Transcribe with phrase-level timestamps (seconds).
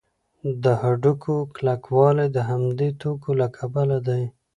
[0.63, 4.23] د هډوکو کلکوالی د همدې توکو له کبله دی.